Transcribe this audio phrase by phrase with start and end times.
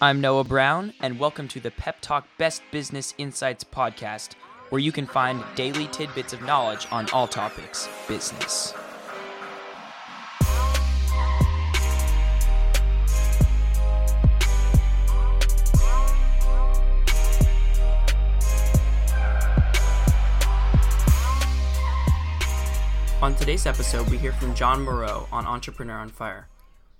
[0.00, 4.34] I'm Noah Brown, and welcome to the Pep Talk Best Business Insights podcast,
[4.68, 8.74] where you can find daily tidbits of knowledge on all topics business.
[23.20, 26.46] On today's episode, we hear from Jon Morrow on Entrepreneur on Fire.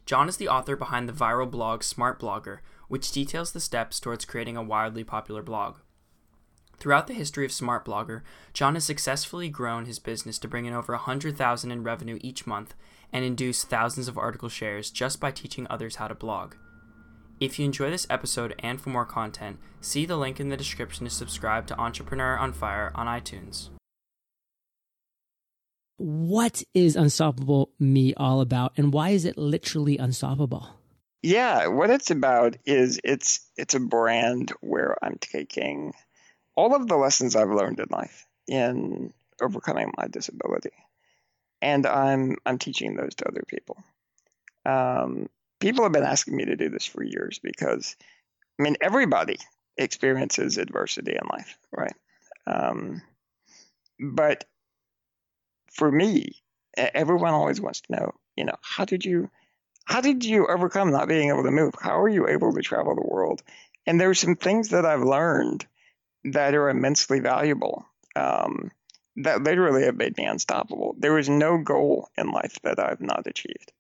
[0.05, 2.59] Jon is the author behind the viral blog Smart Blogger,
[2.89, 5.77] which details the steps towards creating a wildly popular blog.
[6.79, 8.23] Throughout the history of Smart Blogger,
[8.53, 12.75] Jon has successfully grown his business to bring in over 100,000 in revenue each month
[13.13, 16.55] and induce thousands of article shares just by teaching others how to blog.
[17.41, 21.05] If you enjoy this episode and for more content, see the link in the description
[21.05, 23.71] to subscribe to Entrepreneur on Fire on iTunes
[25.99, 30.78] what is Unstoppable Me all about and why is it literally unstoppable?
[31.23, 35.95] Yeah, what it's about is it's it's a brand where I'm taking
[36.57, 40.73] all of the lessons I've learned in life in overcoming my disability,
[41.63, 43.79] and I'm I'm teaching those to other people.
[44.67, 45.29] Um,
[45.61, 47.97] people have been asking me to do this for years because,
[48.61, 49.39] I mean, everybody
[49.79, 51.95] experiences adversity in life, right?
[52.47, 53.03] Um,
[54.01, 54.45] but
[55.73, 56.43] for me,
[56.77, 59.31] everyone always wants to know, you know, how did you
[59.89, 61.75] how did you overcome not being able to move?
[61.81, 63.43] How are you able to travel the world?
[63.87, 65.67] And there's some things that I've learned
[66.25, 67.87] that are immensely valuable.
[68.15, 68.71] Um,
[69.17, 70.95] that literally have made me unstoppable.
[70.99, 73.73] There is no goal in life that I've not achieved.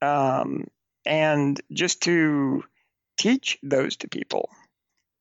[0.00, 0.66] Um,
[1.04, 2.64] and just to
[3.18, 4.48] teach those to people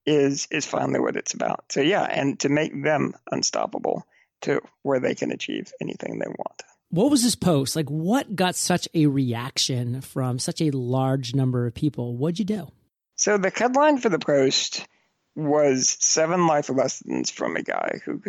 [0.05, 1.65] is is finally what it's about.
[1.69, 4.05] So yeah, and to make them unstoppable
[4.43, 6.63] to where they can achieve anything they want.
[6.93, 7.75] What was this post?
[7.75, 12.15] Like, what got such a reaction from such a large number of people?
[12.15, 12.71] What'd you do?
[13.15, 14.87] So, the headline for the post
[15.35, 18.21] was Seven Life Lessons from a Guy Who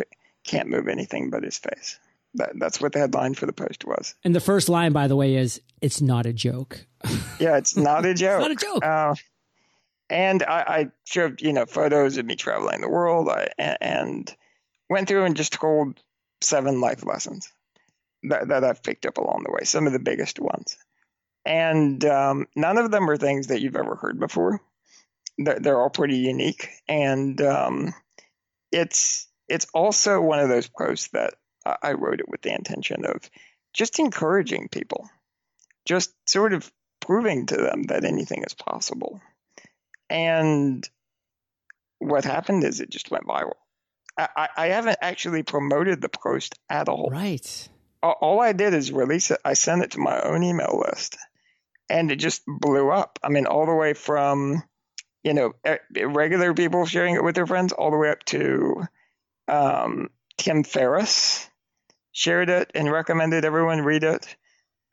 [0.43, 1.99] Can't Move Anything But His Face.
[2.33, 4.15] That, that's what the headline for the post was.
[4.23, 6.87] And the first line, by the way, is It's not a joke.
[7.39, 8.39] yeah, it's not a joke.
[8.39, 8.83] not a joke.
[8.83, 9.13] Uh,
[10.09, 14.35] and I, I, showed, you know, photos of me traveling the world I, and
[14.89, 16.01] went through and just told
[16.41, 17.51] seven life lessons
[18.29, 20.77] that, that I've picked up along the way, some of the biggest ones.
[21.45, 24.61] And um, none of them are things that you've ever heard before.
[25.37, 26.69] They're, they're all pretty unique.
[26.87, 27.93] And um,
[28.71, 31.35] it's it's also one of those posts that
[31.65, 33.29] I wrote it with the intention of
[33.73, 35.09] just encouraging people,
[35.85, 39.21] just sort of proving to them that anything is possible.
[40.09, 40.87] And
[41.99, 43.53] what happened is it just went viral.
[44.17, 47.09] I, I haven't actually promoted the post at all.
[47.11, 47.69] Right.
[48.11, 49.39] All, I did is release it.
[49.45, 51.17] I sent it to my own email list,
[51.89, 53.19] and it just blew up.
[53.23, 54.63] I mean, all the way from
[55.23, 55.53] you know
[55.93, 58.83] regular people sharing it with their friends, all the way up to
[59.47, 61.49] um, Tim Ferriss
[62.11, 64.35] shared it and recommended everyone read it.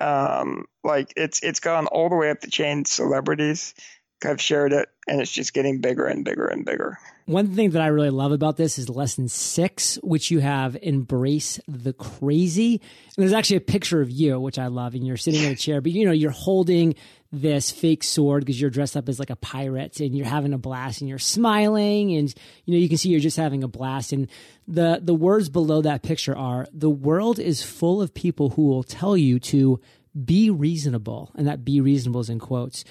[0.01, 2.85] Um, like it's it's gone all the way up the chain.
[2.85, 3.75] Celebrities
[4.23, 6.99] have shared it, and it's just getting bigger and bigger and bigger.
[7.27, 11.61] One thing that I really love about this is lesson six, which you have embrace
[11.69, 12.81] the crazy.
[13.17, 15.57] And there's actually a picture of you, which I love, and you're sitting in a
[15.57, 16.95] chair, but you know, you're holding
[17.33, 20.59] this fake sword because you're dressed up as like a pirate and you're having a
[20.59, 22.35] blast and you're smiling and
[22.67, 24.29] you know you can see you're just having a blast and
[24.69, 28.83] the the words below that picture are the world is full of people who will
[28.83, 29.81] tell you to
[30.27, 32.85] be reasonable and that be reasonable is in quotes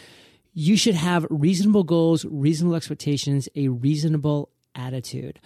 [0.53, 5.39] you should have reasonable goals, reasonable expectations, a reasonable attitude.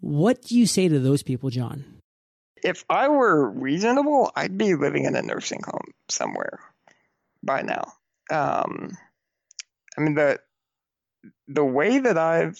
[0.00, 1.84] What do you say to those people, Jon?
[2.62, 6.60] If I were reasonable, I'd be living in a nursing home somewhere
[7.42, 7.92] by now.
[8.30, 8.96] Um,
[9.96, 10.40] I mean the
[11.46, 12.58] the way that I've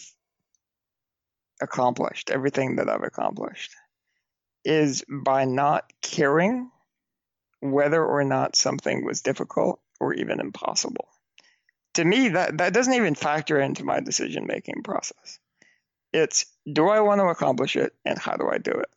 [1.60, 3.74] accomplished everything that I've accomplished
[4.64, 6.70] is by not caring
[7.60, 11.08] whether or not something was difficult or even impossible
[11.94, 15.38] to me that that doesn't even factor into my decision making process.
[16.12, 18.88] It's do i want to accomplish it and how do i do it?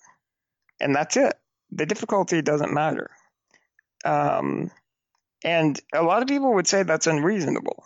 [0.80, 1.34] And that's it.
[1.72, 3.10] The difficulty doesn't matter.
[4.06, 4.72] Um,
[5.44, 7.84] and a lot of people would say that's unreasonable.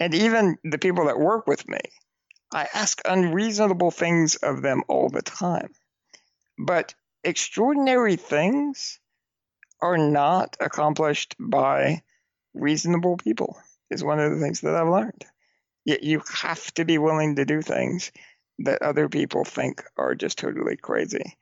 [0.00, 1.78] And even the people that work with me
[2.52, 5.72] i ask unreasonable things of them all the time.
[6.58, 6.94] But
[7.24, 8.98] extraordinary things
[9.80, 12.02] are not accomplished by
[12.54, 13.56] reasonable people
[13.92, 15.24] is one of the things that I've learned.
[15.84, 18.12] Yet you have to be willing to do things
[18.60, 21.36] that other people think are just totally crazy.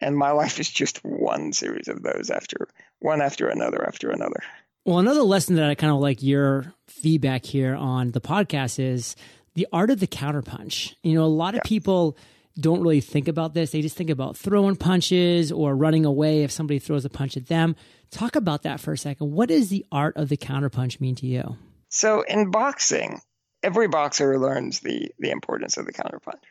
[0.00, 2.68] And my life is just one series of those after
[3.00, 4.40] one after another after another.
[4.84, 9.14] Well, another lesson that I kind of like your feedback here on the podcast is
[9.54, 10.94] the art of the counterpunch.
[11.02, 11.68] You know, a lot of yeah.
[11.68, 12.16] people
[12.58, 13.70] don't really think about this.
[13.70, 17.46] They just think about throwing punches or running away if somebody throws a punch at
[17.46, 17.76] them.
[18.10, 19.32] Talk about that for a second.
[19.32, 21.56] What does the art of the counterpunch mean to you?
[21.92, 23.20] So in boxing,
[23.62, 26.42] every boxer learns the the importance of the counterpunch.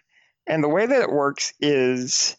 [0.46, 2.38] And the way that it works is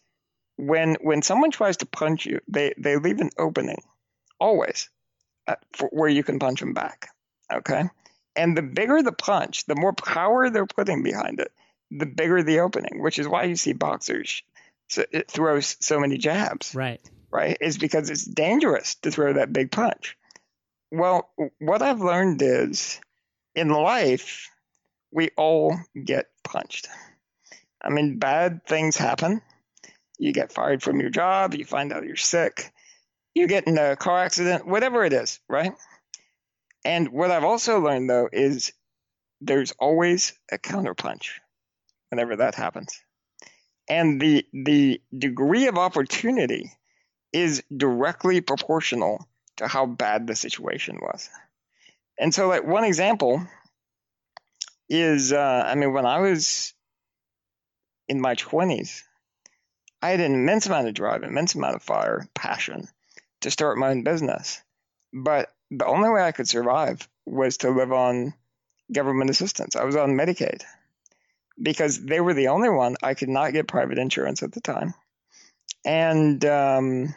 [0.57, 3.83] when when someone tries to punch you, they they leave an opening
[4.39, 4.89] always
[5.49, 7.09] uh, for, where you can punch them back.
[7.53, 7.89] Okay,
[8.37, 11.51] and the bigger the punch, the more power they're putting behind it,
[11.91, 13.03] the bigger the opening.
[13.03, 14.43] Which is why you see boxers
[14.89, 16.73] so it throws so many jabs.
[16.75, 17.01] Right.
[17.33, 17.57] Right.
[17.61, 20.17] Is because it's dangerous to throw that big punch.
[20.93, 23.01] Well, what I've learned is
[23.55, 24.51] in life,
[25.11, 25.75] we all
[26.05, 26.87] get punched.
[27.83, 29.41] I mean, bad things happen.
[30.19, 32.71] You get fired from your job, you find out you're sick,
[33.35, 35.73] you get in a car accident, whatever it is, right?
[36.85, 38.75] And what I've also learned though is
[39.41, 41.31] there's always a counterpunch
[42.11, 43.01] whenever that happens.
[43.89, 46.71] And the the degree of opportunity
[47.33, 49.27] is directly proportional
[49.63, 51.31] to how bad the situation was.
[52.19, 53.47] And so, like one example
[54.89, 56.75] is, uh, I mean, when I was
[58.09, 59.05] in my twenties,
[60.03, 62.89] I had an immense amount of drive, immense amount of fire, passion
[63.43, 64.61] to start my own business.
[65.13, 68.35] But the only way I could survive was to live on
[68.93, 69.77] government assistance.
[69.77, 70.63] I was on Medicaid
[71.61, 74.95] because they were the only one I could not get private insurance at the time.
[75.85, 77.15] And um,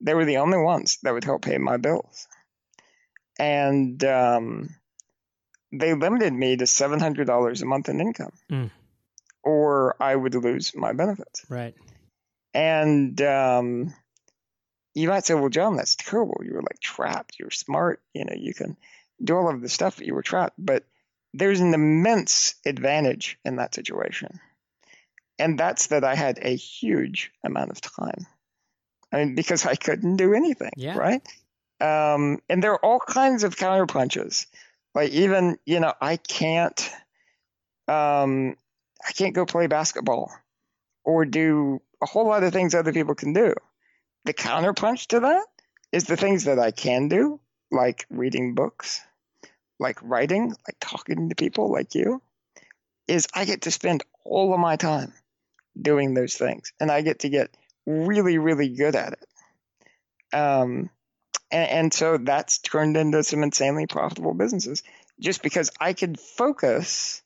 [0.00, 2.26] they were the only ones that would help pay my bills.
[3.38, 4.74] And um,
[5.72, 8.70] they limited me to $700 a month in income, mm.
[9.42, 11.44] or I would lose my benefits.
[11.48, 11.74] Right.
[12.52, 13.94] And um,
[14.94, 16.40] you might say, well, Jon, that's terrible.
[16.44, 17.38] You were like trapped.
[17.38, 18.02] You're smart.
[18.12, 18.76] You know, you can
[19.22, 20.56] do all of the stuff, but you were trapped.
[20.58, 20.84] But
[21.32, 24.40] there's an immense advantage in that situation.
[25.38, 28.26] And that's that I had a huge amount of time.
[29.12, 30.96] I mean, because I couldn't do anything, yeah.
[30.96, 31.22] right?
[31.80, 34.46] Um, and there are all kinds of counter punches.
[34.94, 36.80] Like even, you know, I can't,
[37.88, 38.56] um,
[39.06, 40.32] I can't go play basketball
[41.04, 43.54] or do a whole lot of things other people can do.
[44.24, 45.46] The counter punch to that
[45.92, 47.40] is the things that I can do,
[47.70, 49.00] like reading books,
[49.78, 52.20] like writing, like talking to people like you,
[53.08, 55.12] is I get to spend all of my time
[55.80, 57.50] doing those things and I get to get
[58.06, 60.36] really, really good at it.
[60.36, 60.90] Um,
[61.50, 64.82] and, and so that's turned into some insanely profitable businesses
[65.20, 67.22] just because I could focus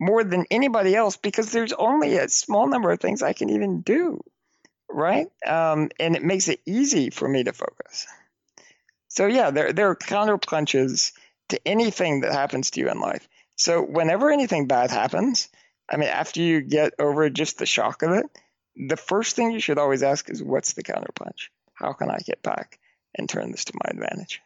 [0.00, 3.80] more than anybody else because there's only a small number of things I can even
[3.80, 4.20] do,
[4.90, 5.28] right?
[5.46, 8.06] Um, and it makes it easy for me to focus.
[9.08, 11.12] So yeah, there there are counter punches
[11.48, 13.26] to anything that happens to you in life.
[13.56, 15.48] So whenever anything bad happens,
[15.88, 18.26] I mean, after you get over just the shock of it,
[18.76, 21.48] the first thing you should always ask is, what's the counterpunch?
[21.74, 22.78] How can I get back
[23.16, 24.42] and turn this to my advantage?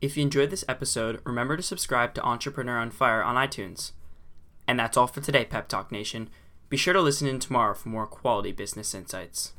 [0.00, 3.92] If you enjoyed this episode, remember to subscribe to Entrepreneur on Fire on iTunes.
[4.68, 6.28] And that's all for today, Pep Talk Nation.
[6.68, 9.48] Be sure to listen in tomorrow for more quality business insights.